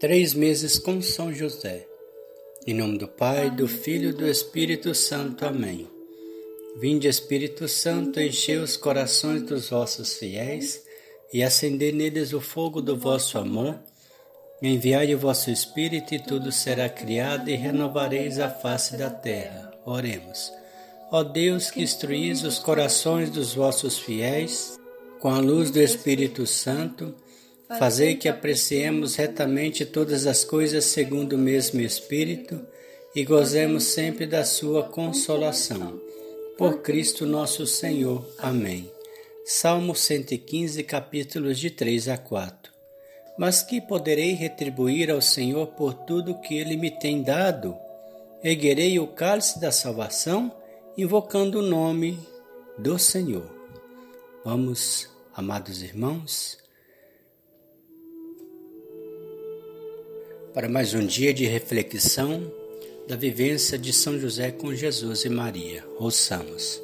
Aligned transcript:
Três 0.00 0.32
meses 0.32 0.78
com 0.78 1.02
São 1.02 1.34
José. 1.34 1.84
Em 2.64 2.72
nome 2.72 2.98
do 2.98 3.08
Pai, 3.08 3.50
do 3.50 3.66
Filho 3.66 4.10
e 4.10 4.12
do 4.12 4.28
Espírito 4.28 4.94
Santo. 4.94 5.44
Amém. 5.44 5.88
Vinde, 6.80 7.08
Espírito 7.08 7.66
Santo, 7.66 8.20
enchei 8.20 8.58
os 8.58 8.76
corações 8.76 9.42
dos 9.42 9.70
vossos 9.70 10.16
fiéis 10.16 10.84
e 11.32 11.42
acendei 11.42 11.90
neles 11.90 12.32
o 12.32 12.40
fogo 12.40 12.80
do 12.80 12.96
vosso 12.96 13.38
amor. 13.38 13.76
Enviai 14.62 15.12
o 15.16 15.18
vosso 15.18 15.50
Espírito 15.50 16.14
e 16.14 16.22
tudo 16.22 16.52
será 16.52 16.88
criado 16.88 17.50
e 17.50 17.56
renovareis 17.56 18.38
a 18.38 18.48
face 18.48 18.96
da 18.96 19.10
terra. 19.10 19.72
Oremos. 19.84 20.52
Ó 21.10 21.24
Deus, 21.24 21.72
que 21.72 21.82
instruís 21.82 22.44
os 22.44 22.60
corações 22.60 23.30
dos 23.30 23.52
vossos 23.52 23.98
fiéis 23.98 24.78
com 25.18 25.28
a 25.28 25.40
luz 25.40 25.72
do 25.72 25.82
Espírito 25.82 26.46
Santo, 26.46 27.12
Fazei 27.76 28.14
que 28.14 28.28
apreciemos 28.28 29.16
retamente 29.16 29.84
todas 29.84 30.26
as 30.26 30.42
coisas 30.42 30.86
segundo 30.86 31.34
o 31.34 31.38
mesmo 31.38 31.80
Espírito 31.82 32.66
e 33.14 33.22
gozemos 33.24 33.84
sempre 33.84 34.26
da 34.26 34.42
Sua 34.42 34.84
consolação. 34.84 36.00
Por 36.56 36.80
Cristo 36.80 37.26
nosso 37.26 37.66
Senhor. 37.66 38.26
Amém. 38.38 38.90
Salmo 39.44 39.94
115, 39.94 40.82
capítulos 40.82 41.58
de 41.58 41.70
3 41.70 42.08
a 42.08 42.16
4. 42.16 42.72
Mas 43.38 43.62
que 43.62 43.80
poderei 43.80 44.32
retribuir 44.32 45.10
ao 45.10 45.20
Senhor 45.20 45.66
por 45.68 45.92
tudo 45.92 46.40
que 46.40 46.56
Ele 46.56 46.76
me 46.76 46.90
tem 46.90 47.22
dado? 47.22 47.76
Erguerei 48.42 48.98
o 48.98 49.06
cálice 49.06 49.60
da 49.60 49.70
salvação, 49.70 50.50
invocando 50.96 51.58
o 51.58 51.62
nome 51.62 52.18
do 52.78 52.98
Senhor. 52.98 53.48
Vamos, 54.44 55.08
amados 55.34 55.82
irmãos, 55.82 56.58
para 60.58 60.68
mais 60.68 60.92
um 60.92 61.06
dia 61.06 61.32
de 61.32 61.46
reflexão 61.46 62.52
da 63.06 63.14
vivência 63.14 63.78
de 63.78 63.92
São 63.92 64.18
José 64.18 64.50
com 64.50 64.74
Jesus 64.74 65.24
e 65.24 65.28
Maria. 65.28 65.86
Ouçamos. 66.00 66.82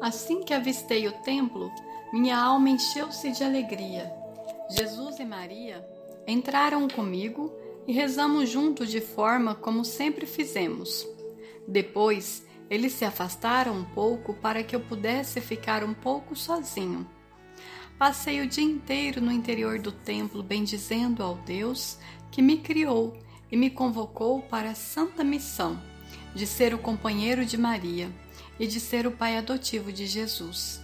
Assim 0.00 0.42
que 0.42 0.54
avistei 0.54 1.06
o 1.06 1.12
templo, 1.20 1.70
minha 2.10 2.38
alma 2.38 2.70
encheu-se 2.70 3.32
de 3.32 3.44
alegria. 3.44 4.10
Jesus 4.70 5.18
e 5.18 5.26
Maria 5.26 5.86
entraram 6.26 6.88
comigo 6.88 7.52
e 7.86 7.92
rezamos 7.92 8.48
juntos 8.48 8.90
de 8.90 9.02
forma 9.02 9.54
como 9.54 9.84
sempre 9.84 10.24
fizemos. 10.24 11.06
Depois, 11.66 12.46
eles 12.70 12.94
se 12.94 13.04
afastaram 13.04 13.74
um 13.74 13.84
pouco 13.84 14.32
para 14.32 14.62
que 14.62 14.74
eu 14.74 14.80
pudesse 14.80 15.38
ficar 15.42 15.84
um 15.84 15.92
pouco 15.92 16.34
sozinho. 16.34 17.06
Passei 17.98 18.40
o 18.40 18.46
dia 18.46 18.62
inteiro 18.62 19.20
no 19.20 19.32
interior 19.32 19.80
do 19.80 19.90
templo 19.90 20.40
bendizendo 20.40 21.20
ao 21.20 21.34
Deus 21.34 21.98
que 22.30 22.42
me 22.42 22.58
criou 22.58 23.16
e 23.50 23.56
me 23.56 23.70
convocou 23.70 24.42
para 24.42 24.70
a 24.70 24.74
santa 24.74 25.24
missão 25.24 25.80
de 26.34 26.46
ser 26.46 26.74
o 26.74 26.78
companheiro 26.78 27.44
de 27.44 27.56
Maria 27.56 28.10
e 28.58 28.66
de 28.66 28.78
ser 28.78 29.06
o 29.06 29.12
pai 29.12 29.36
adotivo 29.36 29.92
de 29.92 30.06
Jesus. 30.06 30.80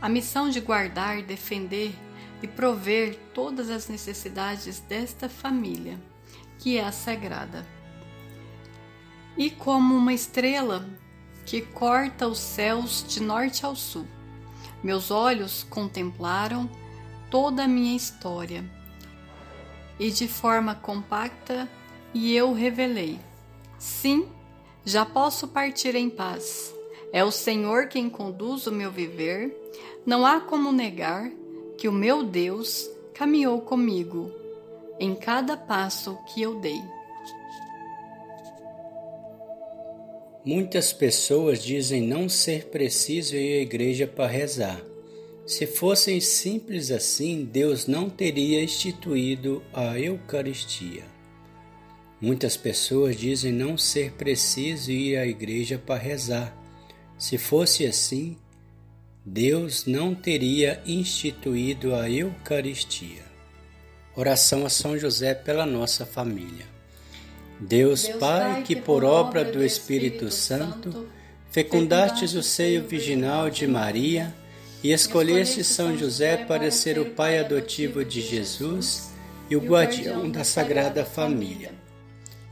A 0.00 0.08
missão 0.08 0.48
de 0.48 0.60
guardar, 0.60 1.22
defender 1.22 1.94
e 2.42 2.46
prover 2.46 3.18
todas 3.34 3.68
as 3.68 3.88
necessidades 3.88 4.80
desta 4.80 5.28
família, 5.28 5.98
que 6.58 6.78
é 6.78 6.84
a 6.84 6.92
sagrada. 6.92 7.66
E 9.36 9.50
como 9.50 9.94
uma 9.94 10.12
estrela 10.12 10.88
que 11.44 11.60
corta 11.60 12.26
os 12.26 12.38
céus 12.38 13.04
de 13.08 13.20
norte 13.20 13.64
ao 13.64 13.74
sul, 13.74 14.06
meus 14.82 15.10
olhos 15.10 15.64
contemplaram 15.64 16.70
toda 17.30 17.64
a 17.64 17.68
minha 17.68 17.96
história 17.96 18.77
e 19.98 20.10
de 20.10 20.28
forma 20.28 20.74
compacta, 20.74 21.68
e 22.14 22.34
eu 22.34 22.52
revelei: 22.52 23.18
Sim, 23.78 24.26
já 24.84 25.04
posso 25.04 25.48
partir 25.48 25.94
em 25.94 26.08
paz. 26.08 26.74
É 27.12 27.24
o 27.24 27.30
Senhor 27.30 27.88
quem 27.88 28.08
conduz 28.08 28.66
o 28.66 28.72
meu 28.72 28.90
viver. 28.90 29.54
Não 30.04 30.24
há 30.24 30.40
como 30.40 30.72
negar 30.72 31.30
que 31.76 31.88
o 31.88 31.92
meu 31.92 32.22
Deus 32.22 32.88
caminhou 33.14 33.60
comigo 33.60 34.30
em 34.98 35.14
cada 35.14 35.56
passo 35.56 36.18
que 36.26 36.42
eu 36.42 36.60
dei. 36.60 36.80
Muitas 40.44 40.92
pessoas 40.92 41.62
dizem 41.62 42.00
não 42.00 42.28
ser 42.28 42.66
preciso 42.66 43.36
ir 43.36 43.58
à 43.58 43.62
igreja 43.62 44.06
para 44.06 44.26
rezar. 44.26 44.80
Se 45.48 45.66
fossem 45.66 46.20
simples 46.20 46.90
assim, 46.90 47.42
Deus 47.42 47.86
não 47.86 48.10
teria 48.10 48.62
instituído 48.62 49.62
a 49.72 49.98
Eucaristia. 49.98 51.04
Muitas 52.20 52.54
pessoas 52.54 53.16
dizem 53.16 53.50
não 53.50 53.78
ser 53.78 54.12
preciso 54.12 54.90
ir 54.90 55.16
à 55.16 55.26
igreja 55.26 55.78
para 55.78 55.98
rezar. 55.98 56.54
Se 57.16 57.38
fosse 57.38 57.86
assim, 57.86 58.36
Deus 59.24 59.86
não 59.86 60.14
teria 60.14 60.82
instituído 60.84 61.94
a 61.94 62.10
Eucaristia. 62.10 63.24
Oração 64.14 64.66
a 64.66 64.68
São 64.68 64.98
José 64.98 65.34
pela 65.34 65.64
nossa 65.64 66.04
família. 66.04 66.66
Deus, 67.58 68.02
Deus 68.02 68.18
Pai, 68.18 68.64
que 68.64 68.76
por 68.76 69.02
obra 69.02 69.46
do 69.46 69.64
Espírito 69.64 70.30
Santo 70.30 71.08
fecundastes 71.50 72.34
o 72.34 72.42
seio 72.42 72.86
virginal 72.86 73.48
de 73.48 73.66
Maria 73.66 74.34
e 74.82 74.92
escolheste 74.92 75.64
São 75.64 75.96
José 75.96 76.36
para 76.36 76.70
ser 76.70 76.98
o 76.98 77.06
pai 77.06 77.38
adotivo 77.38 78.04
de 78.04 78.20
Jesus 78.20 79.10
e 79.50 79.56
o 79.56 79.60
guardião 79.60 80.30
da 80.30 80.44
Sagrada 80.44 81.04
Família. 81.04 81.72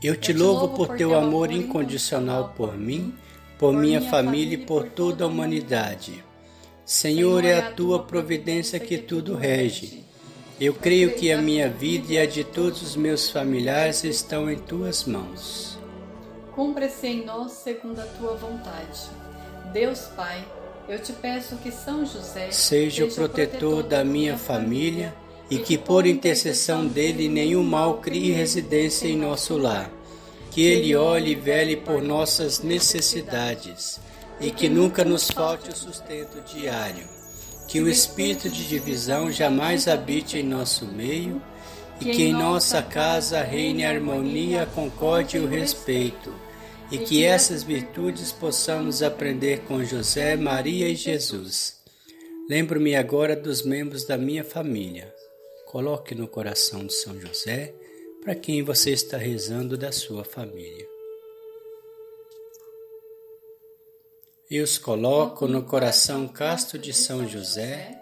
Eu 0.03 0.15
te 0.15 0.33
louvo 0.33 0.75
por 0.75 0.95
teu 0.95 1.15
amor 1.15 1.51
incondicional 1.51 2.53
por 2.55 2.77
mim, 2.77 3.13
por 3.57 3.73
minha 3.73 4.01
família 4.01 4.55
e 4.55 4.65
por 4.65 4.89
toda 4.89 5.23
a 5.23 5.27
humanidade. 5.27 6.23
Senhor, 6.85 7.43
é 7.43 7.55
a 7.55 7.71
tua 7.71 8.03
providência 8.03 8.79
que 8.79 8.97
tudo 8.97 9.35
rege. 9.35 10.05
Eu 10.59 10.73
creio 10.73 11.13
que 11.15 11.31
a 11.31 11.41
minha 11.41 11.69
vida 11.69 12.13
e 12.13 12.17
a 12.17 12.25
de 12.25 12.43
todos 12.43 12.81
os 12.81 12.95
meus 12.95 13.29
familiares 13.29 14.03
estão 14.03 14.49
em 14.49 14.57
tuas 14.57 15.05
mãos. 15.05 15.77
Cumpra-se 16.55 17.07
em 17.07 17.25
nós 17.25 17.51
segundo 17.51 17.99
a 17.99 18.05
tua 18.05 18.35
vontade. 18.35 19.09
Deus 19.71 20.07
Pai, 20.15 20.43
eu 20.87 20.99
te 20.99 21.11
peço 21.11 21.57
que 21.57 21.71
São 21.71 22.05
José 22.05 22.49
seja 22.51 23.05
o 23.05 23.11
protetor 23.11 23.83
da 23.83 24.03
minha 24.03 24.37
família 24.37 25.13
e 25.49 25.57
que 25.57 25.77
por 25.77 26.05
intercessão 26.05 26.87
dele 26.87 27.27
nenhum 27.27 27.63
mal 27.63 27.97
crie 27.97 28.31
residência 28.31 29.07
em 29.07 29.17
nosso 29.17 29.57
lar. 29.57 29.89
Que 30.51 30.61
ele 30.61 30.95
olhe 30.95 31.31
e 31.31 31.35
vele 31.35 31.75
por 31.75 32.01
nossas 32.01 32.61
necessidades 32.61 33.99
e 34.39 34.49
que 34.49 34.69
nunca 34.69 35.03
nos 35.03 35.29
falte 35.29 35.69
o 35.69 35.75
sustento 35.75 36.41
diário. 36.41 37.07
Que 37.67 37.81
o 37.81 37.89
espírito 37.89 38.49
de 38.49 38.67
divisão 38.67 39.29
jamais 39.29 39.87
habite 39.87 40.37
em 40.37 40.43
nosso 40.43 40.85
meio 40.85 41.41
e 41.99 42.05
que 42.05 42.23
em 42.23 42.33
nossa 42.33 42.81
casa 42.81 43.41
reine 43.41 43.85
a 43.85 43.89
harmonia, 43.89 44.63
a 44.63 44.65
concórdia 44.65 45.37
e 45.37 45.41
o 45.41 45.47
respeito 45.47 46.46
e 46.89 46.97
que 46.97 47.25
essas 47.25 47.63
virtudes 47.63 48.31
possamos 48.31 49.03
aprender 49.03 49.61
com 49.67 49.83
José, 49.83 50.37
Maria 50.37 50.87
e 50.87 50.95
Jesus. 50.95 51.81
Lembro-me 52.49 52.95
agora 52.95 53.35
dos 53.35 53.61
membros 53.61 54.05
da 54.05 54.17
minha 54.17 54.43
família. 54.43 55.13
Coloque 55.65 56.15
no 56.15 56.27
coração 56.29 56.85
de 56.85 56.93
São 56.93 57.19
José 57.19 57.75
para 58.23 58.33
quem 58.35 58.63
você 58.63 58.91
está 58.91 59.17
rezando 59.17 59.77
da 59.77 59.91
sua 59.91 60.23
família. 60.23 60.87
E 64.49 64.61
os 64.61 64.77
coloco 64.77 65.45
no 65.45 65.63
coração 65.63 66.25
casto 66.25 66.79
de 66.79 66.93
São 66.93 67.27
José, 67.27 67.99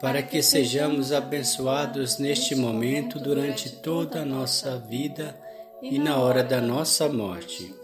para 0.00 0.22
que 0.22 0.42
sejamos 0.42 1.12
abençoados 1.12 2.18
neste 2.18 2.54
momento 2.54 3.20
durante 3.20 3.82
toda 3.82 4.22
a 4.22 4.24
nossa 4.24 4.78
vida 4.78 5.38
e 5.82 5.98
na 5.98 6.18
hora 6.18 6.42
da 6.42 6.58
nossa 6.58 7.06
morte 7.06 7.83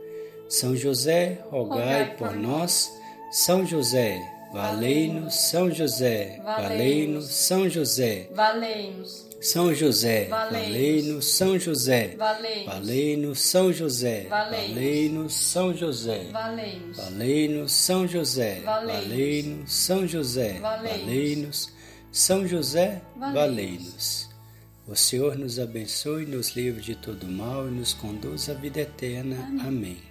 São 0.51 0.75
José, 0.75 1.39
rogai 1.49 2.13
por 2.17 2.35
nós. 2.35 2.91
São 3.31 3.65
José, 3.65 4.21
valei-nos. 4.51 5.33
São 5.33 5.71
José, 5.71 6.41
valei-nos. 6.43 7.25
São 7.31 7.69
José, 7.69 8.27
valei-nos. 8.35 9.31
São 9.39 9.73
José, 9.73 10.25
valei-nos, 10.25 11.25
São 11.25 11.57
José, 11.57 12.15
valei-nos, 12.17 13.41
São 13.41 13.73
José, 13.73 14.27
valei-nos, 14.29 15.33
São 15.33 15.73
José, 15.73 16.27
valei-nos, 16.31 17.71
São 17.71 18.05
José, 18.05 18.61
valei-nos, 18.65 19.71
São 19.71 20.05
José, 20.05 20.59
valei-nos, 20.59 21.73
São 22.11 22.45
José, 22.45 23.01
valei-nos. 23.17 24.29
O 24.85 24.95
Senhor 24.97 25.37
nos 25.37 25.57
abençoe, 25.57 26.25
nos 26.25 26.57
livre 26.57 26.81
de 26.81 26.95
todo 26.95 27.25
mal 27.25 27.69
e 27.69 27.71
nos 27.71 27.93
conduz 27.93 28.49
à 28.49 28.53
vida 28.53 28.81
eterna. 28.81 29.37
Amém. 29.65 30.10